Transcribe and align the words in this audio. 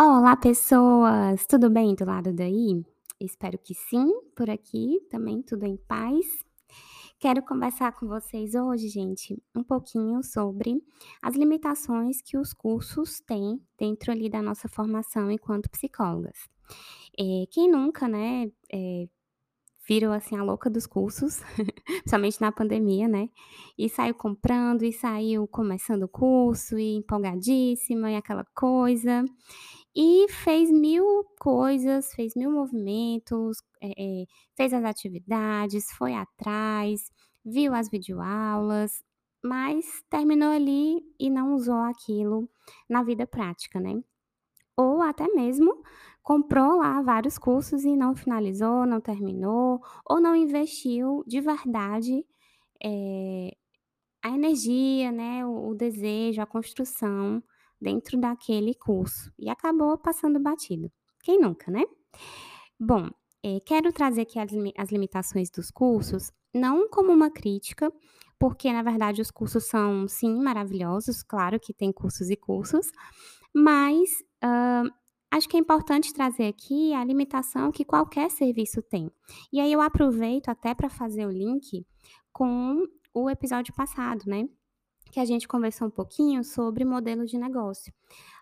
Olá, 0.00 0.36
pessoas! 0.36 1.44
Tudo 1.44 1.68
bem 1.68 1.92
do 1.92 2.04
lado 2.04 2.32
daí? 2.32 2.84
Espero 3.20 3.58
que 3.58 3.74
sim, 3.74 4.08
por 4.36 4.48
aqui 4.48 5.00
também 5.10 5.42
tudo 5.42 5.66
em 5.66 5.76
paz. 5.76 6.24
Quero 7.18 7.42
conversar 7.42 7.90
com 7.90 8.06
vocês 8.06 8.54
hoje, 8.54 8.86
gente, 8.86 9.36
um 9.56 9.64
pouquinho 9.64 10.22
sobre 10.22 10.80
as 11.20 11.34
limitações 11.34 12.22
que 12.22 12.38
os 12.38 12.54
cursos 12.54 13.20
têm 13.22 13.60
dentro 13.76 14.12
ali 14.12 14.30
da 14.30 14.40
nossa 14.40 14.68
formação 14.68 15.32
enquanto 15.32 15.68
psicólogas. 15.68 16.38
Eh, 17.18 17.46
quem 17.50 17.68
nunca, 17.68 18.06
né, 18.06 18.52
eh, 18.72 19.08
virou 19.88 20.12
assim 20.12 20.36
a 20.36 20.44
louca 20.44 20.70
dos 20.70 20.86
cursos, 20.86 21.40
principalmente 22.04 22.40
na 22.40 22.52
pandemia, 22.52 23.08
né, 23.08 23.28
e 23.76 23.88
saiu 23.88 24.14
comprando 24.14 24.84
e 24.84 24.92
saiu 24.92 25.48
começando 25.48 26.04
o 26.04 26.08
curso 26.08 26.78
e 26.78 26.94
empolgadíssima 26.94 28.12
e 28.12 28.14
aquela 28.14 28.44
coisa. 28.54 29.24
E 29.98 30.28
fez 30.30 30.70
mil 30.70 31.24
coisas, 31.40 32.12
fez 32.14 32.34
mil 32.36 32.52
movimentos, 32.52 33.58
eh 33.82 33.94
eh, 33.98 34.26
fez 34.56 34.72
as 34.74 34.84
atividades, 34.84 35.86
foi 35.98 36.14
atrás, 36.14 37.10
viu 37.44 37.74
as 37.74 37.90
videoaulas, 37.90 38.92
mas 39.44 39.86
terminou 40.10 40.50
ali 40.52 41.00
e 41.18 41.30
não 41.30 41.54
usou 41.54 41.76
aquilo 41.92 42.48
na 42.88 43.02
vida 43.02 43.26
prática, 43.26 43.80
né. 43.80 43.94
Ou 44.76 45.02
até 45.02 45.26
mesmo 45.28 45.82
comprou 46.22 46.78
lá 46.78 47.02
vários 47.02 47.38
cursos 47.38 47.84
e 47.84 47.96
não 47.96 48.14
finalizou, 48.16 48.86
não 48.86 49.00
terminou, 49.00 49.80
ou 50.08 50.20
não 50.20 50.36
investiu 50.36 51.24
de 51.26 51.40
verdade, 51.40 52.24
eh, 52.84 53.52
a 54.24 54.30
energia, 54.30 55.12
né, 55.12 55.46
o 55.46 55.70
o 55.70 55.74
desejo, 55.76 56.42
a 56.42 56.46
construção 56.46 57.42
dentro 57.80 58.18
daquele 58.18 58.74
curso 58.74 59.32
e 59.38 59.48
acabou 59.50 59.96
passando 59.98 60.40
batido. 60.40 60.90
Quem 61.22 61.40
nunca, 61.40 61.70
né? 61.70 61.84
Bom, 62.80 63.08
eh, 63.44 63.60
quero 63.66 63.92
trazer 63.92 64.22
aqui 64.22 64.38
as 64.38 64.50
as 64.76 64.90
limitações 64.90 65.50
dos 65.50 65.70
cursos, 65.70 66.30
não 66.54 66.88
como 66.88 67.12
uma 67.12 67.30
crítica, 67.30 67.92
porque 68.38 68.72
na 68.72 68.82
verdade 68.82 69.20
os 69.22 69.30
cursos 69.30 69.64
são 69.66 70.06
sim 70.08 70.34
maravilhosos, 70.42 71.22
claro 71.22 71.58
que 71.60 71.74
tem 71.74 71.92
cursos 71.92 72.30
e 72.30 72.36
cursos, 72.36 72.90
mas, 73.54 74.10
hã, 74.42 74.84
acho 75.32 75.48
que 75.48 75.56
é 75.56 75.60
importante 75.60 76.12
trazer 76.12 76.46
aqui 76.48 76.94
a 76.94 77.04
limitação 77.04 77.72
que 77.72 77.84
qualquer 77.84 78.30
serviço 78.30 78.82
tem. 78.82 79.10
E 79.52 79.60
aí 79.60 79.72
eu 79.72 79.80
aproveito 79.80 80.48
até 80.48 80.74
para 80.74 80.88
fazer 80.90 81.26
o 81.26 81.30
link 81.30 81.86
com 82.32 82.84
o 83.14 83.30
episódio 83.30 83.74
passado, 83.74 84.22
né, 84.26 84.48
que 85.10 85.20
a 85.20 85.24
gente 85.24 85.48
conversou 85.48 85.88
um 85.88 85.90
pouquinho 85.90 86.44
sobre 86.44 86.84
modelo 86.84 87.26
de 87.26 87.38
negócio. 87.38 87.92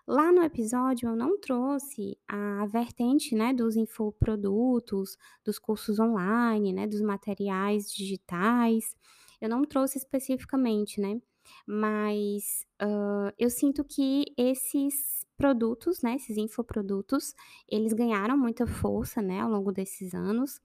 Lá 0.07 0.31
no 0.31 0.41
episódio 0.43 1.09
eu 1.09 1.15
não 1.15 1.39
trouxe 1.39 2.17
a 2.27 2.65
vertente, 2.67 3.35
né, 3.35 3.53
dos 3.53 3.75
infoprodutos, 3.75 5.17
dos 5.43 5.59
cursos 5.59 5.99
online, 5.99 6.73
né, 6.73 6.87
dos 6.87 7.01
materiais 7.01 7.91
digitais, 7.91 8.95
eu 9.41 9.49
não 9.49 9.63
trouxe 9.63 9.97
especificamente, 9.97 10.99
né, 11.01 11.21
mas, 11.67 12.65
hã, 12.81 13.31
eu 13.37 13.49
sinto 13.49 13.83
que 13.83 14.25
esses 14.37 15.25
produtos, 15.37 16.01
né, 16.01 16.15
esses 16.15 16.37
infoprodutos, 16.37 17.33
eles 17.69 17.93
ganharam 17.93 18.37
muita 18.37 18.65
força, 18.65 19.21
né, 19.21 19.41
ao 19.41 19.49
longo 19.49 19.71
desses 19.71 20.13
anos, 20.13 20.59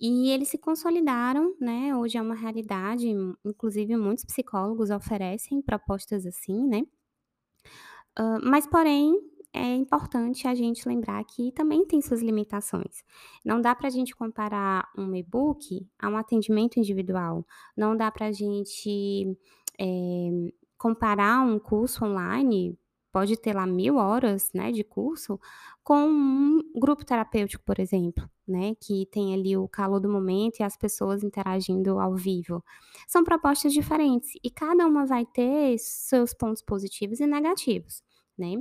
e 0.00 0.30
eles 0.30 0.48
se 0.48 0.58
consolidaram, 0.58 1.54
né, 1.60 1.96
hoje 1.96 2.18
é 2.18 2.22
uma 2.22 2.34
realidade, 2.34 3.08
inclusive 3.44 3.96
muitos 3.96 4.24
psicólogos 4.24 4.90
oferecem 4.90 5.62
propostas 5.62 6.26
assim, 6.26 6.66
né. 6.66 6.82
Hã, 8.18 8.38
mas 8.42 8.66
porém, 8.66 9.14
é 9.52 9.74
importante 9.74 10.46
a 10.48 10.54
gente 10.54 10.86
lembrar 10.88 11.22
que 11.24 11.52
também 11.52 11.84
tem 11.86 12.00
suas 12.00 12.22
limitações. 12.22 13.02
Não 13.44 13.60
dá 13.60 13.74
pra 13.74 13.90
gente 13.90 14.14
comparar 14.14 14.88
um 14.96 15.14
e-book 15.14 15.86
a 15.98 16.08
um 16.08 16.16
atendimento 16.16 16.78
individual, 16.78 17.46
não 17.76 17.96
dá 17.96 18.10
pra 18.10 18.32
gente, 18.32 19.36
eh, 19.78 20.52
comparar 20.78 21.40
um 21.42 21.58
curso 21.58 22.04
online, 22.04 22.78
pode 23.16 23.34
ter 23.38 23.54
lá 23.56 23.66
1000 23.66 23.96
horas, 23.96 24.50
né, 24.54 24.70
de 24.70 24.84
curso, 24.84 25.40
com 25.82 26.06
um 26.06 26.60
grupo 26.78 27.02
terapêutico, 27.02 27.64
por 27.64 27.80
exemplo, 27.80 28.28
né, 28.46 28.74
que 28.78 29.06
tem 29.10 29.32
ali 29.32 29.56
o 29.56 29.66
calor 29.66 30.00
do 30.00 30.08
momento 30.10 30.60
e 30.60 30.62
as 30.62 30.76
pessoas 30.76 31.22
interagindo 31.24 31.98
ao 31.98 32.14
vivo. 32.14 32.62
São 33.08 33.24
propostas 33.24 33.72
diferentes 33.72 34.32
e 34.44 34.50
cada 34.50 34.86
uma 34.86 35.06
vai 35.06 35.24
ter 35.24 35.78
seus 35.78 36.34
pontos 36.34 36.60
positivos 36.62 37.18
e 37.20 37.26
negativos, 37.26 38.02
né. 38.36 38.56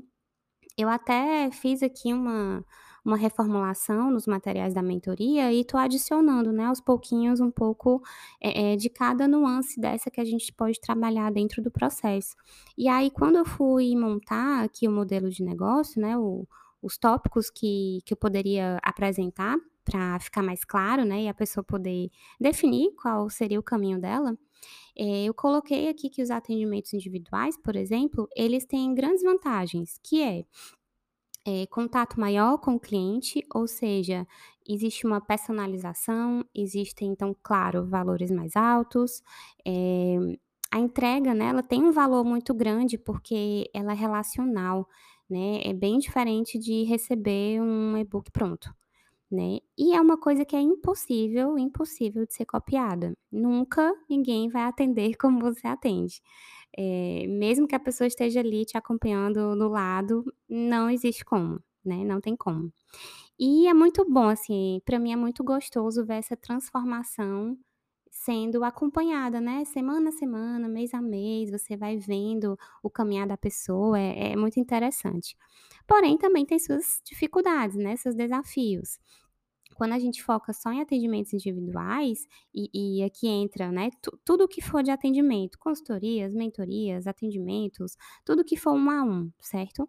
Eu 0.78 0.90
até 0.90 1.50
fiz 1.52 1.84
aqui 1.84 2.14
uma 2.14 2.66
uma 3.06 3.18
reformulação 3.18 4.12
nos 4.12 4.26
materiais 4.28 4.74
da 4.74 4.82
mentoria 4.82 5.54
e 5.54 5.64
tô 5.64 5.78
adicionando, 5.78 6.52
né, 6.52 6.66
aos 6.66 6.82
pouquinhos 6.82 7.40
um 7.40 7.52
pouco, 7.52 8.02
eh 8.42 8.74
eh, 8.74 8.76
de 8.78 8.90
cada 8.90 9.28
nuance 9.28 9.80
dessa 9.80 10.12
que 10.12 10.20
a 10.22 10.26
gente 10.26 10.52
pode 10.54 10.80
trabalhar 10.82 11.32
dentro 11.32 11.62
do 11.62 11.72
processo. 11.72 12.36
E 12.78 12.88
aí 12.90 13.12
quando 13.12 13.38
eu 13.38 13.46
fui 13.46 13.96
montar 13.96 14.64
aqui 14.64 14.88
o 14.88 14.92
modelo 14.92 15.30
de 15.30 15.44
negócio, 15.44 16.02
né, 16.02 16.18
o 16.18 16.48
os 16.82 16.98
tópicos 17.00 17.50
que 17.50 18.00
que 18.06 18.14
eu 18.14 18.18
poderia 18.18 18.78
apresentar 18.84 19.58
pra 19.86 20.20
ficar 20.20 20.42
mais 20.44 20.64
claro, 20.66 21.06
né, 21.06 21.24
e 21.24 21.28
a 21.30 21.34
pessoa 21.34 21.64
poder 21.64 22.10
definir 22.40 22.92
qual 23.02 23.30
seria 23.30 23.60
o 23.60 23.64
caminho 23.64 24.00
dela, 24.02 24.38
eh, 24.98 25.26
eu 25.26 25.34
coloquei 25.34 25.90
aqui 25.90 26.10
que 26.10 26.22
os 26.24 26.32
atendimentos 26.32 26.94
individuais, 26.94 27.58
por 27.58 27.76
exemplo, 27.76 28.28
eles 28.36 28.66
têm 28.66 28.94
grandes 28.96 29.24
vantagens, 29.24 30.00
que 30.04 30.22
é 30.24 30.46
eh, 31.46 31.66
contato 31.68 32.20
maior 32.20 32.58
com 32.60 32.76
o 32.76 32.80
cliente, 32.80 33.42
ou 33.54 33.68
seja, 33.68 34.28
existe 34.68 35.06
uma 35.06 35.22
personalização, 35.22 36.44
existem 36.56 37.10
então, 37.12 37.36
claro, 37.44 37.86
valores 37.88 38.32
mais 38.32 38.56
altos, 38.56 39.22
eh, 39.66 40.18
a 40.72 40.80
entrega, 40.80 41.34
né, 41.34 41.46
ela 41.48 41.64
tem 41.64 41.84
um 41.84 41.92
valor 41.92 42.24
muito 42.26 42.54
grande, 42.54 42.98
porque 42.98 43.70
ela 43.74 43.94
é 43.94 43.96
relacional, 43.96 44.88
né, 45.30 45.62
é 45.64 45.74
bem 45.74 46.00
diferente 46.00 46.60
de 46.60 46.84
receber 46.84 47.62
um 47.62 47.98
e-book 47.98 48.32
pronto, 48.32 48.74
né. 49.32 49.60
E 49.78 49.94
é 49.94 50.02
uma 50.02 50.18
coisa 50.18 50.46
que 50.46 50.56
é 50.56 50.62
impossível, 50.62 51.58
impossível 51.58 52.26
de 52.26 52.34
ser 52.34 52.46
copiada. 52.46 53.14
Nunca 53.32 53.94
ninguém 54.10 54.50
vai 54.50 54.64
atender 54.64 55.16
como 55.20 55.40
você 55.40 55.68
atende. 55.68 56.22
Eh, 56.78 57.26
mesmo 57.28 57.68
que 57.68 57.76
a 57.76 57.80
pessoa 57.80 58.08
esteja 58.08 58.40
ali 58.42 58.66
te 58.66 58.78
acompanhando 58.78 59.56
do 59.58 59.68
lado, 59.70 60.24
não 60.50 60.90
existe 60.90 61.24
como, 61.26 61.62
né, 61.86 62.04
não 62.06 62.22
tem 62.22 62.36
como. 62.36 62.72
E 63.40 63.68
é 63.68 63.74
muito 63.74 64.06
bom, 64.10 64.30
assim, 64.30 64.82
pra 64.86 65.00
mim 65.00 65.12
é 65.14 65.16
muito 65.16 65.44
gostoso 65.44 66.06
ver 66.06 66.16
essa 66.16 66.38
transformação 66.38 67.58
sendo 68.26 68.64
acompanhada, 68.64 69.40
né, 69.42 69.66
semana 69.66 70.10
a 70.10 70.12
semana, 70.14 70.68
mês 70.70 70.94
a 70.94 71.02
mês, 71.02 71.52
você 71.52 71.78
vai 71.78 71.98
vendo 71.98 72.58
o 72.84 72.90
caminhar 72.90 73.28
da 73.28 73.38
pessoa, 73.38 74.00
é 74.00 74.34
é 74.34 74.36
muito 74.36 74.60
interessante. 74.60 75.36
Porém 75.88 76.18
também 76.18 76.46
tem 76.46 76.60
suas 76.60 77.02
dificuldades, 77.06 77.78
né, 77.78 77.96
seus 77.98 78.16
desafios. 78.16 79.00
Quando 79.76 79.94
a 79.94 80.00
gente 80.00 80.24
foca 80.24 80.54
só 80.54 80.72
em 80.72 80.82
atendimentos 80.82 81.34
individuais, 81.34 82.28
e 82.54 82.70
e 82.74 83.04
aqui 83.04 83.28
entra, 83.28 83.72
né, 83.72 83.90
tu 84.02 84.18
tudo 84.26 84.48
que 84.48 84.62
for 84.62 84.84
de 84.84 84.92
atendimento, 84.92 85.60
consultorias, 85.60 86.34
mentorias, 86.34 87.08
atendimentos, 87.08 87.98
tudo 88.26 88.44
que 88.46 88.58
for 88.58 88.74
um 88.74 88.90
a 88.90 89.04
um, 89.04 89.32
certo? 89.42 89.88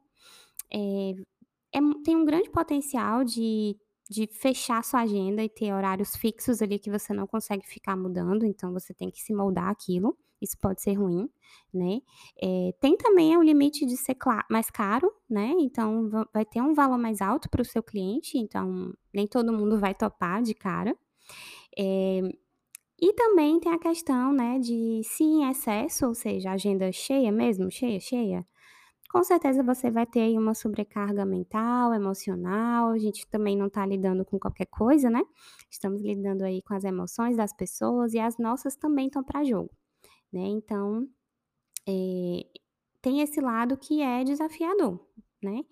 É 1.73 1.81
um 1.81 2.03
tem 2.03 2.17
um 2.17 2.25
grande 2.25 2.51
potencial 2.51 3.25
de 3.25 3.77
de 4.11 4.27
fechar 4.28 4.83
sua 4.84 5.00
agenda 5.03 5.43
e 5.43 5.49
ter 5.49 5.72
horários 5.72 6.17
fixos 6.17 6.62
ali 6.62 6.78
que 6.78 6.91
você 6.91 7.12
não 7.12 7.27
consegue 7.27 7.67
ficar 7.67 7.97
mudando, 7.97 8.44
então 8.44 8.72
você 8.72 8.94
tem 8.94 9.11
que 9.11 9.21
se 9.22 9.34
moldar 9.34 9.69
àquilo, 9.69 10.17
isso 10.41 10.56
pode 10.61 10.83
ser 10.83 10.94
ruim, 10.94 11.28
né. 11.72 12.00
Eh, 12.43 12.73
tem 12.81 12.97
também 12.97 13.37
o 13.37 13.43
limite 13.43 13.87
de 13.87 13.97
ser 13.97 14.17
mais 14.50 14.70
caro, 14.70 15.12
né, 15.29 15.53
então 15.58 16.08
va 16.11 16.26
vai 16.32 16.44
ter 16.44 16.61
um 16.62 16.75
valor 16.75 16.99
mais 16.99 17.20
alto 17.20 17.49
para 17.50 17.62
o 17.62 17.64
seu 17.64 17.82
cliente, 17.82 18.38
então 18.38 18.93
nem 19.14 19.26
todo 19.26 19.53
mundo 19.53 19.79
vai 19.79 19.94
topar 19.94 20.43
de 20.43 20.55
cara. 20.55 20.97
Eh, 21.79 22.23
e 23.00 23.12
também 23.14 23.61
tem 23.61 23.73
a 23.73 23.79
questão, 23.79 24.32
né, 24.32 24.58
de 24.58 25.03
se 25.05 25.25
em 25.25 25.50
excesso, 25.50 26.06
ou 26.06 26.14
seja, 26.14 26.53
agenda 26.53 26.91
cheia 26.93 27.32
mesmo, 27.32 27.70
cheia, 27.70 28.00
cheia, 28.00 28.47
com 29.17 29.25
certeza 29.25 29.63
você 29.63 29.91
vai 29.91 30.05
ter 30.05 30.21
aí 30.21 30.37
uma 30.37 30.53
sobrecarga 30.53 31.25
mental, 31.25 31.95
emocional, 31.95 32.91
a 32.91 32.99
gente 32.99 33.27
também 33.29 33.57
não 33.57 33.71
tá 33.71 33.87
lidando 33.87 34.27
com 34.27 34.39
qualquer 34.39 34.67
coisa, 34.67 35.09
né, 35.09 35.23
estamos 35.71 36.03
lidando 36.03 36.45
aí 36.45 36.61
com 36.61 36.75
as 36.75 36.85
emoções 36.85 37.35
das 37.35 37.51
pessoas 37.55 38.13
e 38.13 38.19
as 38.19 38.37
nossas 38.37 38.77
também 38.77 39.07
estão 39.07 39.25
pra 39.25 39.43
jogo, 39.43 39.71
né, 40.33 40.43
então, 40.43 41.09
eh, 41.89 42.45
tem 43.03 43.23
esse 43.23 43.41
lado 43.41 43.77
que 43.79 44.03
é 44.03 44.25
desafiador, 44.25 45.01
né. 45.43 45.63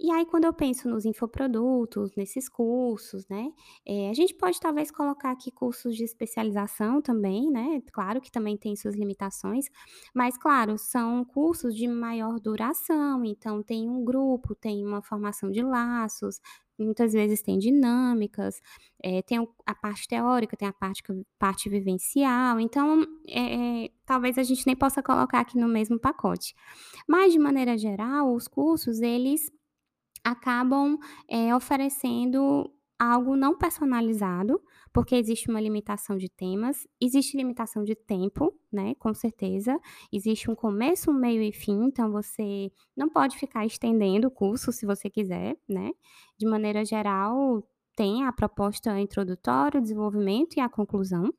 E 0.00 0.12
aí 0.12 0.24
quando 0.26 0.44
eu 0.44 0.52
penso 0.52 0.88
nos 0.88 1.04
infoprodutos, 1.04 2.14
nesses 2.16 2.48
cursos, 2.48 3.26
né, 3.28 3.50
eh, 3.84 4.08
a 4.08 4.14
gente 4.14 4.32
pode 4.32 4.60
talvez 4.60 4.92
colocar 4.92 5.32
aqui 5.32 5.50
cursos 5.50 5.96
de 5.96 6.04
especialização 6.04 7.02
também, 7.02 7.50
né, 7.50 7.82
claro 7.92 8.20
que 8.20 8.30
também 8.30 8.56
tem 8.56 8.76
suas 8.76 8.94
limitações, 8.94 9.66
mas 10.14 10.38
claro, 10.38 10.78
são 10.78 11.24
cursos 11.24 11.74
de 11.74 11.88
maior 11.88 12.38
duração, 12.38 13.24
então 13.24 13.60
tem 13.60 13.88
um 13.90 14.04
grupo, 14.04 14.54
tem 14.54 14.84
uma 14.86 15.02
formação 15.02 15.50
de 15.50 15.62
laços, 15.62 16.40
muitas 16.78 17.12
vezes 17.12 17.42
tem 17.42 17.58
dinâmicas, 17.58 18.60
eh, 19.02 19.20
tem 19.22 19.38
a 19.66 19.74
parte 19.74 20.06
teórica, 20.06 20.56
tem 20.56 20.68
a 20.68 20.72
parte 20.72 21.02
parte 21.40 21.68
vivencial, 21.68 22.60
então, 22.60 23.04
eh, 23.28 23.90
talvez 24.06 24.38
a 24.38 24.44
gente 24.44 24.64
nem 24.64 24.76
possa 24.76 25.02
colocar 25.02 25.40
aqui 25.40 25.58
no 25.58 25.66
mesmo 25.68 25.98
pacote. 25.98 26.54
Mas 27.08 27.32
de 27.32 27.38
maneira 27.40 27.76
geral, 27.78 28.32
os 28.34 28.46
cursos 28.48 29.00
eles 29.00 29.50
acabam, 30.24 30.98
eh, 31.28 31.54
oferecendo 31.54 32.70
algo 32.98 33.36
não 33.36 33.56
personalizado, 33.56 34.60
porque 34.92 35.14
existe 35.14 35.48
uma 35.48 35.60
limitação 35.60 36.16
de 36.16 36.28
temas, 36.28 36.86
existe 37.00 37.36
limitação 37.36 37.84
de 37.84 37.94
tempo, 37.94 38.52
né, 38.72 38.94
com 38.96 39.14
certeza, 39.14 39.78
existe 40.12 40.50
um 40.50 40.54
começo, 40.54 41.10
um 41.10 41.14
meio 41.14 41.40
e 41.42 41.52
fim, 41.52 41.84
então 41.84 42.10
você 42.10 42.72
não 42.96 43.08
pode 43.08 43.36
ficar 43.38 43.64
estendendo 43.64 44.26
o 44.26 44.30
curso 44.30 44.72
se 44.72 44.84
você 44.84 45.08
quiser, 45.08 45.56
né. 45.68 45.92
De 46.36 46.46
maneira 46.46 46.84
geral, 46.84 47.62
tem 47.96 48.24
a 48.24 48.32
proposta 48.32 48.98
introdutória, 49.00 49.78
o 49.78 49.82
desenvolvimento 49.82 50.56
e 50.56 50.60
a 50.60 50.68
conclusão. 50.68 51.32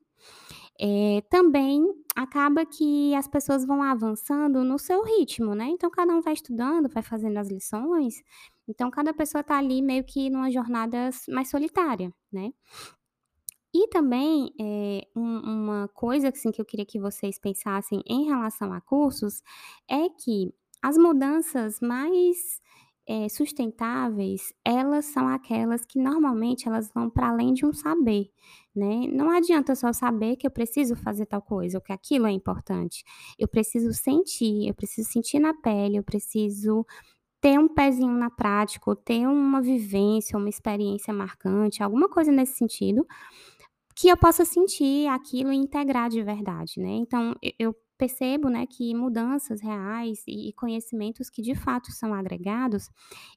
Eh, 0.80 1.22
também 1.30 1.84
acaba 2.16 2.64
que 2.66 3.14
as 3.14 3.28
pessoas 3.28 3.66
vão 3.66 3.82
avançando 3.82 4.64
no 4.64 4.78
seu 4.78 5.04
ritmo, 5.04 5.54
né, 5.54 5.66
então 5.70 5.90
cada 5.90 6.14
um 6.14 6.22
vai 6.22 6.32
estudando, 6.34 6.88
vai 6.88 7.02
fazendo 7.02 7.36
as 7.38 7.48
lições, 7.50 8.22
então 8.68 8.90
cada 8.90 9.12
pessoa 9.14 9.44
tá 9.44 9.58
ali 9.58 9.82
meio 9.82 10.04
que 10.04 10.30
numa 10.30 10.50
jornada 10.50 11.10
mais 11.28 11.50
solitária, 11.50 12.12
né. 12.32 12.52
E 13.74 13.86
também, 13.88 14.52
eh, 14.60 15.06
um 15.14 15.38
uma 15.40 15.88
coisa, 15.94 16.28
assim, 16.28 16.50
que 16.50 16.60
eu 16.60 16.64
queria 16.64 16.84
que 16.86 16.98
vocês 16.98 17.38
pensassem 17.38 18.02
em 18.06 18.24
relação 18.26 18.72
a 18.72 18.80
cursos, 18.80 19.42
é 19.88 20.08
que 20.08 20.52
as 20.82 20.96
mudanças 20.98 21.78
mais, 21.80 22.60
eh, 23.08 23.28
sustentáveis, 23.28 24.52
elas 24.64 25.06
são 25.06 25.28
aquelas 25.28 25.84
que 25.86 25.98
normalmente 25.98 26.68
elas 26.68 26.90
vão 26.94 27.10
para 27.10 27.28
além 27.30 27.52
de 27.54 27.66
um 27.66 27.72
saber, 27.72 28.30
né. 28.74 29.06
Não 29.12 29.30
adianta 29.30 29.74
só 29.74 29.92
saber 29.92 30.36
que 30.36 30.46
eu 30.46 30.50
preciso 30.50 30.96
fazer 30.96 31.26
tal 31.26 31.42
coisa 31.42 31.78
ou 31.78 31.82
que 31.82 31.92
aquilo 31.92 32.26
é 32.26 32.32
importante, 32.32 33.04
eu 33.38 33.48
preciso 33.48 33.92
sentir, 33.92 34.68
eu 34.68 34.74
preciso 34.74 35.10
sentir 35.10 35.40
na 35.40 35.54
pele, 35.54 35.96
eu 35.98 36.04
preciso 36.04 36.86
ter 37.40 37.58
um 37.60 37.68
pezinho 37.68 38.12
na 38.14 38.30
prática 38.30 38.90
ou 38.90 38.96
ter 38.96 39.26
uma 39.28 39.62
vivência, 39.62 40.38
uma 40.38 40.48
experiência 40.50 41.14
marcante, 41.14 41.82
alguma 41.82 42.08
coisa 42.08 42.32
nesse 42.32 42.54
sentido, 42.58 43.06
que 43.96 44.08
eu 44.08 44.16
possa 44.16 44.44
sentir 44.44 45.08
aquilo 45.08 45.52
e 45.52 45.56
integrar 45.56 46.08
de 46.10 46.22
verdade, 46.22 46.74
né. 46.80 46.90
Então 46.90 47.34
eu 47.58 47.74
percebo, 48.00 48.48
né, 48.50 48.66
que 48.66 48.94
mudanças 48.94 49.60
reais 49.62 50.24
e 50.26 50.52
conhecimentos 50.54 51.30
que 51.30 51.42
de 51.42 51.54
fato 51.54 51.92
são 51.92 52.14
agregados, 52.14 52.88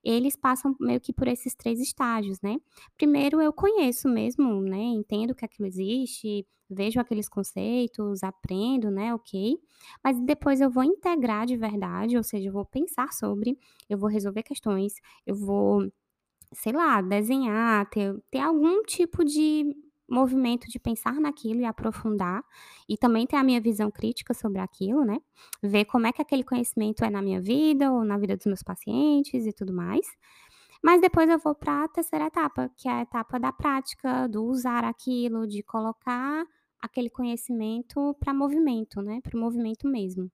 eles 0.03 0.35
passam 0.37 0.75
meio 0.79 1.01
que 1.01 1.13
por 1.13 1.27
esses 1.27 1.55
3 1.55 1.79
estágios, 1.79 2.41
né. 2.41 2.57
Primeiro 2.97 3.41
eu 3.41 3.53
conheço 3.53 4.07
mesmo, 4.09 4.61
né, 4.61 4.77
entendo 4.79 5.35
que 5.35 5.45
aquilo 5.45 5.67
existe, 5.67 6.47
vejo 6.69 6.99
aqueles 6.99 7.29
conceitos, 7.29 8.23
aprendo, 8.23 8.89
né, 8.91 9.13
ok, 9.13 9.57
mas 10.03 10.19
depois 10.21 10.61
eu 10.61 10.69
vou 10.69 10.83
integrar 10.83 11.45
de 11.45 11.57
verdade, 11.57 12.17
ou 12.17 12.23
seja, 12.23 12.49
eu 12.49 12.53
vou 12.53 12.65
pensar 12.65 13.13
sobre, 13.13 13.57
eu 13.89 13.97
vou 13.97 14.09
resolver 14.09 14.43
questões, 14.43 14.93
eu 15.25 15.35
vou, 15.35 15.91
sei 16.53 16.73
lá, 16.73 17.01
desenhar, 17.01 17.89
ter 17.89 18.15
ter 18.31 18.39
algum 18.39 18.83
tipo 18.83 19.25
de 19.25 19.75
movimento 20.09 20.67
de 20.69 20.79
pensar 20.79 21.15
naquilo 21.19 21.61
e 21.61 21.65
aprofundar, 21.65 22.43
e 22.89 22.97
também 22.97 23.25
ter 23.27 23.37
a 23.37 23.43
minha 23.43 23.61
visão 23.61 23.89
crítica 23.91 24.33
sobre 24.33 24.61
aquilo, 24.61 25.03
né, 25.05 25.19
ver 25.61 25.85
como 25.85 26.07
é 26.07 26.11
que 26.13 26.21
aquele 26.21 26.43
conhecimento 26.43 27.03
é 27.05 27.09
na 27.09 27.21
minha 27.21 27.41
vida 27.41 27.91
ou 27.91 28.03
na 28.05 28.17
vida 28.17 28.35
dos 28.37 28.45
meus 28.45 28.63
pacientes 28.63 29.45
e 29.45 29.53
tudo 29.53 29.73
mais. 29.73 30.05
Mas 30.83 31.01
depois 31.01 31.29
eu 31.29 31.39
vou 31.39 31.55
pra 31.55 31.87
terceira 31.87 32.27
etapa, 32.27 32.69
que 32.77 32.87
é 32.89 32.91
a 32.93 33.01
etapa 33.01 33.39
da 33.39 33.51
prática, 33.53 34.27
do 34.27 34.43
usar 34.45 34.83
aquilo, 34.85 35.47
de 35.47 35.63
colocar 35.63 36.45
aquele 36.81 37.09
conhecimento 37.09 38.15
pra 38.19 38.33
movimento, 38.33 39.01
né, 39.01 39.21
para 39.23 39.37
o 39.37 39.39
movimento 39.41 39.87
mesmo. 39.87 40.29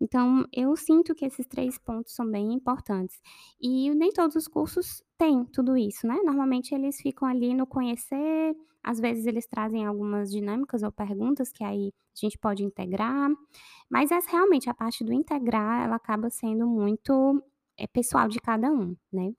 Então 0.00 0.46
eu 0.52 0.76
sinto 0.76 1.14
que 1.14 1.24
esses 1.24 1.46
3 1.46 1.78
pontos 1.78 2.14
são 2.14 2.30
bem 2.30 2.52
importantes. 2.52 3.20
E 3.60 3.94
nem 3.94 4.12
todos 4.12 4.36
os 4.36 4.48
cursos 4.48 5.02
têm 5.18 5.44
tudo 5.46 5.76
isso, 5.76 6.06
né, 6.06 6.16
normalmente 6.24 6.74
eles 6.74 7.00
ficam 7.00 7.28
ali 7.28 7.54
no 7.54 7.66
conhecer, 7.66 8.56
às 8.82 8.98
vezes 9.00 9.26
eles 9.26 9.46
trazem 9.46 9.86
algumas 9.86 10.30
dinâmicas 10.30 10.82
ou 10.82 10.90
perguntas 10.92 11.52
que 11.52 11.62
aí 11.64 11.92
a 12.16 12.18
gente 12.26 12.38
pode 12.38 12.64
integrar, 12.64 13.30
mas 13.90 14.10
essa 14.10 14.30
realmente 14.30 14.68
a 14.70 14.74
parte 14.74 15.04
do 15.04 15.12
integrar, 15.12 15.84
ela 15.84 15.96
acaba 15.96 16.30
sendo 16.30 16.66
muito, 16.66 17.42
eh, 17.78 17.86
pessoal 17.88 18.28
de 18.28 18.40
cada 18.40 18.70
um, 18.72 18.96
né. 19.12 19.32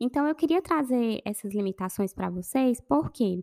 Então 0.00 0.26
eu 0.28 0.34
queria 0.34 0.60
trazer 0.62 1.20
essas 1.24 1.54
limitações 1.54 2.12
pra 2.12 2.28
vocês, 2.30 2.80
porque 2.80 3.42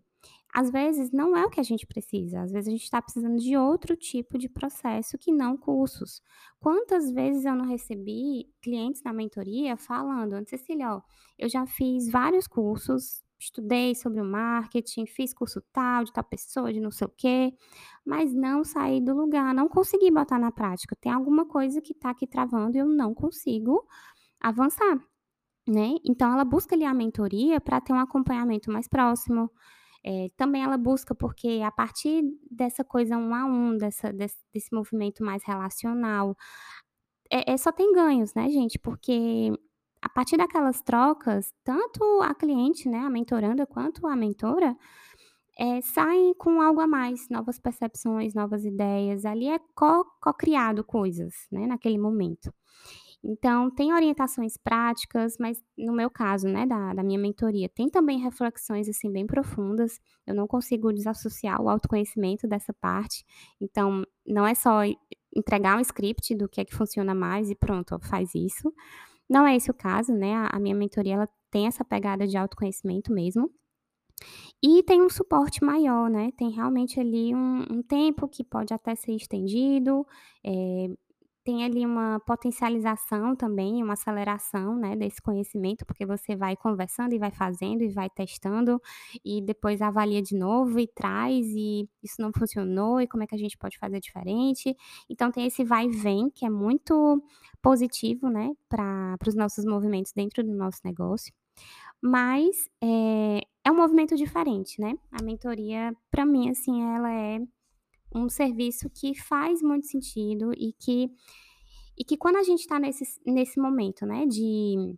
às 0.53 0.69
vezes 0.71 1.11
não 1.11 1.35
é 1.35 1.45
o 1.45 1.49
que 1.49 1.59
a 1.59 1.63
gente 1.63 1.87
precisa, 1.87 2.41
às 2.41 2.51
vezes 2.51 2.67
a 2.67 2.71
gente 2.71 2.89
tá 2.89 3.01
precisando 3.01 3.37
de 3.37 3.57
outro 3.57 3.95
tipo 3.95 4.37
de 4.37 4.47
processo 4.49 5.17
que 5.17 5.31
não 5.31 5.57
cursos. 5.57 6.21
Quantas 6.59 7.11
vezes 7.11 7.45
eu 7.45 7.55
não 7.55 7.65
recebi 7.65 8.47
clientes 8.61 9.01
na 9.03 9.13
mentoria 9.13 9.75
falando: 9.77 10.33
"Ana 10.33 10.45
Cecília, 10.47 10.95
ó, 10.95 11.01
eu 11.39 11.49
já 11.49 11.65
fiz 11.65 12.09
vários 12.09 12.47
cursos, 12.47 13.21
estudei 13.39 13.95
sobre 13.95 14.21
o 14.21 14.25
marketing, 14.25 15.05
fiz 15.05 15.33
curso 15.33 15.61
tal, 15.73 16.03
de 16.05 16.13
tal 16.13 16.23
pessoa, 16.23 16.71
de 16.71 16.79
não 16.79 16.91
sei 16.91 17.07
o 17.07 17.13
quê, 17.17 17.53
mas 18.05 18.33
não 18.33 18.63
saí 18.63 19.01
do 19.01 19.13
lugar, 19.15 19.53
não 19.53 19.67
consegui 19.67 20.11
botar 20.11 20.39
na 20.39 20.51
prática, 20.51 20.95
tem 20.95 21.11
alguma 21.11 21.45
coisa 21.45 21.81
que 21.81 21.93
tá 21.93 22.11
aqui 22.11 22.27
travando 22.27 22.77
e 22.77 22.79
eu 22.79 22.85
não 22.87 23.13
consigo 23.13 23.85
avançar", 24.41 24.97
né. 25.67 25.95
Então 26.05 26.33
ela 26.33 26.45
busca 26.45 26.75
ali 26.75 26.85
a 26.85 26.93
mentoria 26.93 27.61
pra 27.61 27.81
ter 27.81 27.93
um 27.93 27.99
acompanhamento 27.99 28.71
mais 28.71 28.87
próximo, 28.87 29.49
eh, 30.05 30.29
também 30.37 30.63
ela 30.63 30.77
busca 30.77 31.15
porque 31.15 31.61
a 31.65 31.71
partir 31.71 32.23
dessa 32.51 32.83
coisa 32.83 33.17
um 33.17 33.33
a 33.35 33.45
um, 33.45 33.77
dessa 33.77 34.11
desse 34.13 34.37
desse 34.53 34.73
movimento 34.75 35.23
mais 35.23 35.43
relacional, 35.45 36.35
eh 37.31 37.43
eh, 37.53 37.57
só 37.57 37.71
tem 37.71 37.93
ganhos, 37.93 38.33
né, 38.35 38.49
gente, 38.49 38.79
porque 38.79 39.51
a 40.01 40.09
partir 40.09 40.37
daquelas 40.37 40.81
trocas, 40.81 41.53
tanto 41.63 42.03
a 42.23 42.35
cliente, 42.35 42.89
né, 42.89 42.99
a 42.99 43.09
mentoranda, 43.09 43.65
quanto 43.67 44.07
a 44.07 44.15
mentora, 44.15 44.77
eh, 45.59 45.81
saem 45.83 46.33
com 46.35 46.61
algo 46.61 46.81
a 46.81 46.87
mais, 46.87 47.29
novas 47.29 47.59
percepções, 47.59 48.33
novas 48.35 48.65
ideias, 48.65 49.25
ali 49.25 49.47
é 49.49 49.59
co 49.75 50.05
co-criado 50.21 50.83
coisas, 50.85 51.33
né, 51.51 51.67
naquele 51.67 51.97
momento. 51.99 52.53
Então 53.23 53.71
tem 53.71 53.93
orientações 53.93 54.57
práticas, 54.57 55.37
mas 55.39 55.63
no 55.77 55.93
meu 55.93 56.09
caso, 56.09 56.47
né, 56.47 56.65
da 56.65 56.93
da 56.93 57.03
minha 57.03 57.17
mentoria, 57.19 57.69
tem 57.69 57.89
também 57.89 58.19
reflexões, 58.19 58.89
assim, 58.89 59.11
bem 59.11 59.25
profundas, 59.25 59.99
eu 60.27 60.35
não 60.35 60.45
consigo 60.47 60.91
desassociar 60.93 61.61
o 61.61 61.69
autoconhecimento 61.69 62.47
dessa 62.47 62.73
parte, 62.73 63.23
então 63.61 64.03
não 64.27 64.45
é 64.45 64.53
só 64.55 64.81
entregar 65.35 65.77
um 65.77 65.81
script 65.81 66.35
do 66.35 66.49
que 66.49 66.61
é 66.61 66.65
que 66.65 66.75
funciona 66.75 67.15
mais 67.15 67.49
e 67.49 67.55
pronto, 67.55 67.97
faz 68.01 68.35
isso. 68.35 68.73
Não 69.29 69.47
é 69.47 69.55
esse 69.57 69.71
o 69.71 69.75
caso, 69.75 70.13
né, 70.15 70.33
a 70.35 70.49
a 70.57 70.59
minha 70.59 70.75
mentoria 70.75 71.15
ela 71.15 71.29
tem 71.51 71.67
essa 71.67 71.85
pegada 71.85 72.27
de 72.27 72.37
autoconhecimento 72.37 73.13
mesmo. 73.13 73.51
E 74.61 74.81
tem 74.83 75.01
um 75.01 75.09
suporte 75.09 75.63
maior, 75.63 76.09
né, 76.09 76.31
tem 76.37 76.49
realmente 76.51 76.99
ali 76.99 77.33
um 77.35 77.63
um 77.69 77.83
tempo 77.83 78.27
que 78.27 78.43
pode 78.43 78.73
até 78.73 78.95
ser 78.95 79.13
estendido, 79.13 80.05
eh, 80.45 80.87
tem 81.43 81.63
ali 81.65 81.85
uma 81.85 82.19
potencialização 82.21 83.35
também, 83.35 83.83
uma 83.83 83.93
aceleração, 83.93 84.75
né, 84.77 84.95
desse 84.95 85.21
conhecimento, 85.21 85.85
porque 85.85 86.05
você 86.05 86.35
vai 86.35 86.55
conversando 86.55 87.13
e 87.13 87.19
vai 87.19 87.31
fazendo 87.31 87.83
e 87.83 87.89
vai 87.89 88.09
testando, 88.09 88.81
e 89.25 89.41
depois 89.41 89.81
avalia 89.81 90.21
de 90.21 90.35
novo 90.37 90.79
e 90.79 90.87
traz 90.87 91.45
e 91.47 91.87
isso 92.03 92.21
não 92.21 92.31
funcionou 92.31 93.01
e 93.01 93.07
como 93.07 93.23
é 93.23 93.27
que 93.27 93.35
a 93.35 93.37
gente 93.37 93.57
pode 93.57 93.77
fazer 93.77 93.99
diferente. 93.99 94.75
Então 95.09 95.31
tem 95.31 95.45
esse 95.47 95.63
vai 95.63 95.85
e 95.87 95.89
vem 95.91 96.29
que 96.29 96.45
é 96.45 96.49
muito 96.49 97.21
positivo, 97.61 98.29
né, 98.29 98.51
para 98.69 99.17
os 99.27 99.35
nossos 99.35 99.65
movimentos 99.65 100.11
dentro 100.15 100.43
do 100.43 100.53
nosso 100.55 100.79
negócio. 100.83 101.33
Mas, 102.01 102.69
eh, 102.83 103.41
é 103.65 103.71
um 103.71 103.75
movimento 103.77 104.15
diferente, 104.15 104.79
né, 104.81 104.95
a 105.11 105.23
mentoria 105.23 105.93
pra 106.11 106.25
mim, 106.25 106.49
assim, 106.49 106.81
ela 106.95 107.11
é 107.13 107.39
um 108.15 108.29
serviço 108.29 108.89
que 108.89 109.15
faz 109.15 109.61
muito 109.61 109.87
sentido 109.87 110.51
e 110.57 110.73
que 110.73 111.09
e 111.97 112.03
que 112.03 112.17
quando 112.17 112.37
a 112.37 112.43
gente 112.43 112.67
tá 112.67 112.79
nesses 112.79 113.19
nesse 113.25 113.59
momento, 113.59 114.05
né, 114.05 114.25
de 114.25 114.95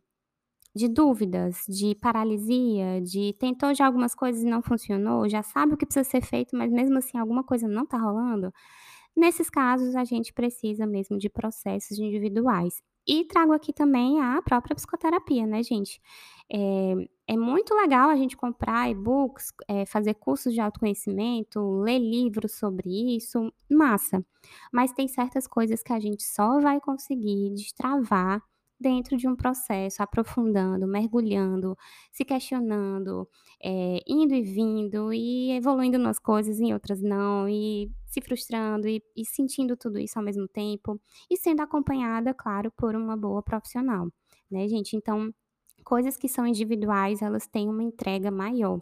de 0.76 0.90
dúvidas, 0.90 1.64
de 1.70 1.96
paralisia, 1.96 3.02
de 3.02 3.34
tentou 3.40 3.74
já 3.74 3.86
algumas 3.88 4.14
coisas 4.16 4.44
e 4.44 4.46
não 4.46 4.62
funcionou, 4.62 5.28
já 5.30 5.42
sabe 5.44 5.74
o 5.74 5.78
que 5.78 5.86
precisa 5.86 6.04
ser 6.10 6.22
feito, 6.22 6.56
mas 6.58 6.72
mesmo 6.72 6.98
assim 6.98 7.18
alguma 7.18 7.44
coisa 7.44 7.68
não 7.68 7.86
tá 7.86 7.98
rolando, 7.98 8.54
nesses 9.16 9.50
casos 9.50 9.96
a 9.96 10.04
gente 10.06 10.34
precisa 10.34 10.86
mesmo 10.88 11.18
de 11.18 11.30
processos 11.30 12.00
individuais. 12.00 12.82
E 13.08 13.24
trago 13.26 13.54
aqui 13.54 13.72
também 13.72 14.20
a 14.20 14.42
própria 14.42 14.76
psicoterapia, 14.76 15.46
né, 15.46 15.62
gente. 15.62 16.02
Eh, 16.52 16.96
é 17.28 17.38
muito 17.38 17.74
legal 17.76 18.10
a 18.10 18.16
gente 18.16 18.36
comprar 18.36 18.90
e-books, 18.90 19.52
eh, 19.68 19.86
fazer 19.86 20.16
cursos 20.16 20.54
de 20.54 20.60
autoconhecimento, 20.60 21.60
ler 21.82 22.00
livros 22.00 22.54
sobre 22.54 22.90
isso, 23.16 23.52
massa. 23.72 24.26
Mas 24.74 24.92
tem 24.92 25.08
certas 25.08 25.48
coisas 25.48 25.84
que 25.84 25.94
a 25.94 26.00
gente 26.00 26.24
só 26.24 26.60
vai 26.60 26.80
conseguir 26.82 27.52
destravar 27.54 28.42
dentro 28.80 29.16
de 29.18 29.28
um 29.28 29.36
processo, 29.36 30.04
aprofundando, 30.04 30.86
mergulhando, 30.88 31.78
se 32.12 32.26
questionando, 32.26 33.28
eh, 33.64 34.00
indo 34.08 34.34
e 34.34 34.42
vindo 34.42 35.14
e 35.14 35.52
evoluindo 35.52 35.98
nas 36.00 36.20
coisas, 36.20 36.60
em 36.60 36.74
outras 36.74 37.02
não, 37.02 37.48
e 37.48 37.90
se 38.16 38.22
frustrando 38.22 38.88
e 38.88 39.02
e 39.16 39.26
sentindo 39.26 39.76
tudo 39.78 40.00
isso 40.00 40.18
ao 40.20 40.26
mesmo 40.26 40.48
tempo, 40.48 41.00
e 41.30 41.38
sendo 41.38 41.62
acompanhada, 41.62 42.34
claro, 42.34 42.72
por 42.78 42.96
uma 42.96 43.16
boa 43.18 43.42
profissional, 43.44 44.10
né, 44.52 44.68
gente. 44.68 44.96
Então, 44.96 45.34
coisas 45.86 46.18
que 46.18 46.28
são 46.28 46.48
individuais, 46.48 47.22
elas 47.22 47.48
têm 47.48 47.70
uma 47.70 47.84
entrega 47.84 48.32
maior. 48.32 48.82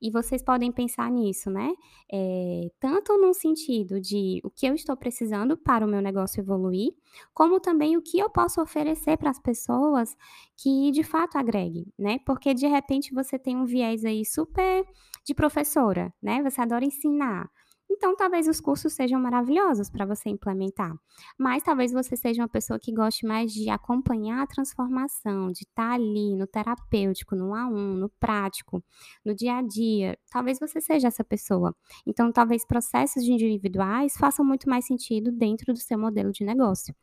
E 0.00 0.10
vocês 0.10 0.42
podem 0.42 0.70
pensar 0.72 1.10
nisso, 1.10 1.50
né, 1.50 1.72
eh, 2.12 2.70
tanto 2.80 3.18
num 3.18 3.34
sentido 3.34 4.00
de 4.00 4.40
o 4.44 4.50
que 4.50 4.66
eu 4.66 4.74
estou 4.74 4.96
precisando 4.96 5.56
para 5.56 5.84
o 5.84 5.88
meu 5.88 6.00
negócio 6.00 6.40
evoluir, 6.40 6.92
como 7.34 7.60
também 7.60 7.96
o 7.96 8.02
que 8.02 8.18
eu 8.18 8.30
posso 8.30 8.60
oferecer 8.62 9.16
para 9.18 9.30
as 9.30 9.40
pessoas 9.40 10.16
que 10.56 10.90
de 10.92 11.02
fato 11.02 11.36
agregue, 11.38 11.86
né, 11.98 12.18
porque 12.26 12.54
de 12.54 12.66
repente 12.68 13.12
você 13.12 13.38
tem 13.38 13.56
um 13.56 13.66
viés 13.66 14.04
aí 14.04 14.24
super 14.24 14.84
de 15.26 15.34
professora, 15.34 16.12
né, 16.22 16.42
você 16.42 16.60
adora 16.60 16.84
ensinar, 16.84 17.50
então 17.96 18.16
talvez 18.16 18.48
os 18.48 18.60
cursos 18.60 18.92
sejam 18.92 19.20
maravilhosos 19.20 19.88
para 19.88 20.04
você 20.04 20.28
implementar, 20.28 20.92
mas 21.38 21.62
talvez 21.62 21.92
você 21.92 22.16
seja 22.16 22.42
uma 22.42 22.48
pessoa 22.48 22.78
que 22.78 22.92
goste 22.92 23.24
mais 23.26 23.52
de 23.52 23.70
acompanhar 23.70 24.42
a 24.42 24.46
transformação, 24.46 25.52
de 25.52 25.60
estar 25.62 25.92
ali 25.92 26.36
no 26.36 26.46
terapêutico, 26.46 27.36
no 27.36 27.50
um 27.50 27.54
a 27.54 27.66
um, 27.68 27.94
no 27.94 28.08
prático, 28.20 28.82
no 29.24 29.34
dia 29.34 29.56
a 29.58 29.62
dia, 29.62 30.18
talvez 30.30 30.58
você 30.58 30.80
seja 30.80 31.08
essa 31.08 31.22
pessoa. 31.24 31.74
Então 32.06 32.32
talvez 32.32 32.66
processos 32.66 33.22
individuais 33.22 34.16
façam 34.16 34.44
muito 34.44 34.68
mais 34.68 34.86
sentido 34.86 35.30
dentro 35.30 35.72
do 35.72 35.78
seu 35.78 35.98
modelo 35.98 36.32
de 36.32 36.44
negócio, 36.44 36.94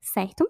certo? 0.00 0.48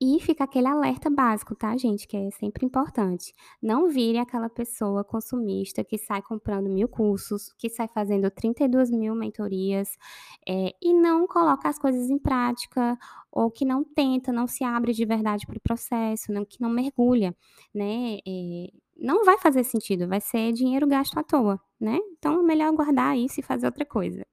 E 0.00 0.20
fica 0.20 0.44
aquele 0.44 0.66
alerta 0.68 1.08
básico, 1.08 1.54
tá, 1.54 1.74
gente, 1.76 2.06
que 2.06 2.16
é 2.18 2.30
sempre 2.32 2.66
importante. 2.66 3.32
Não 3.62 3.88
vire 3.88 4.18
aquela 4.18 4.50
pessoa 4.50 5.02
consumista 5.02 5.82
que 5.82 5.96
sai 5.96 6.20
comprando 6.20 6.68
1000 6.68 6.86
cursos, 6.86 7.50
que 7.58 7.70
sai 7.70 7.88
fazendo 7.88 8.30
32.000 8.30 9.14
mentorias, 9.14 9.96
eh, 10.46 10.72
e 10.82 10.92
não 10.92 11.26
coloca 11.26 11.66
as 11.70 11.78
coisas 11.78 12.10
em 12.10 12.18
prática, 12.18 12.98
ou 13.32 13.50
que 13.50 13.64
não 13.64 13.82
tenta, 13.82 14.30
não 14.32 14.46
se 14.46 14.62
abre 14.64 14.92
de 14.92 15.04
verdade 15.06 15.46
para 15.46 15.56
o 15.56 15.60
processo, 15.62 16.30
não 16.30 16.44
que 16.44 16.60
não 16.60 16.68
mergulha, 16.68 17.34
né, 17.74 18.18
eh, 18.26 18.68
não 18.98 19.24
vai 19.24 19.38
fazer 19.38 19.64
sentido, 19.64 20.06
vai 20.06 20.20
ser 20.20 20.52
dinheiro 20.52 20.86
gasto 20.86 21.16
à 21.18 21.22
toa, 21.22 21.58
né. 21.80 21.98
Então 22.18 22.38
é 22.40 22.42
melhor 22.42 22.70
guardar 22.74 23.16
isso 23.16 23.40
e 23.40 23.42
fazer 23.42 23.64
outra 23.66 23.84
coisa. 23.86 24.26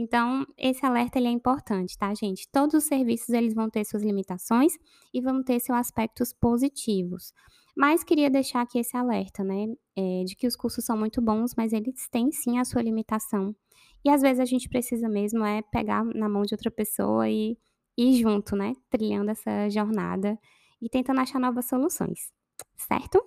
Então, 0.00 0.46
esse 0.56 0.86
alerta 0.86 1.18
ele 1.18 1.28
é 1.28 1.30
importante, 1.30 1.98
tá, 1.98 2.14
gente? 2.14 2.48
Todos 2.50 2.74
os 2.74 2.84
serviços 2.84 3.28
eles 3.28 3.52
vão 3.52 3.68
ter 3.68 3.84
suas 3.84 4.02
limitações 4.02 4.72
e 5.12 5.20
vão 5.20 5.42
ter 5.42 5.60
seus 5.60 5.78
aspectos 5.78 6.32
positivos. 6.32 7.34
Mas 7.76 8.02
queria 8.02 8.30
deixar 8.30 8.62
aqui 8.62 8.78
esse 8.78 8.96
alerta, 8.96 9.44
né, 9.44 9.66
eh, 9.94 10.24
de 10.24 10.34
que 10.36 10.46
os 10.46 10.56
cursos 10.56 10.86
são 10.86 10.96
muito 10.96 11.20
bons, 11.20 11.52
mas 11.54 11.74
eles 11.74 12.08
têm 12.08 12.32
sim 12.32 12.58
a 12.58 12.64
sua 12.64 12.80
limitação. 12.80 13.54
E 14.02 14.08
às 14.08 14.22
vezes 14.22 14.40
a 14.40 14.46
gente 14.46 14.70
precisa 14.70 15.06
mesmo 15.06 15.44
é 15.44 15.60
pegar 15.60 16.02
na 16.02 16.30
mão 16.30 16.44
de 16.44 16.54
outra 16.54 16.70
pessoa 16.70 17.28
e 17.28 17.58
ir 17.94 18.14
junto, 18.22 18.56
né, 18.56 18.72
trilhando 18.88 19.30
essa 19.30 19.68
jornada 19.68 20.38
e 20.80 20.88
tentando 20.88 21.20
achar 21.20 21.38
novas 21.38 21.66
soluções, 21.68 22.32
certo? 22.88 23.22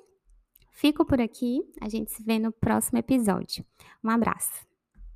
Fico 0.71 1.05
por 1.05 1.21
aqui, 1.21 1.61
a 1.79 1.87
gente 1.87 2.11
se 2.11 2.23
vê 2.23 2.39
no 2.39 2.51
próximo 2.51 2.97
episódio. 2.97 3.63
Um 4.03 4.09
abraço. 4.09 4.72